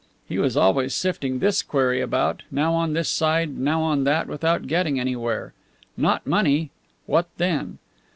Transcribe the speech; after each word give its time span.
He 0.27 0.39
was 0.39 0.57
always 0.57 0.95
sifting 0.95 1.37
this 1.37 1.61
query 1.61 2.01
about, 2.01 2.41
now 2.49 2.73
on 2.73 2.93
this 2.93 3.07
side, 3.07 3.55
now 3.59 3.83
on 3.83 4.03
that, 4.05 4.27
without 4.27 4.65
getting 4.65 4.99
anywhere. 4.99 5.53
Not 5.95 6.25
money. 6.25 6.71
What 7.05 7.27
then? 7.37 7.77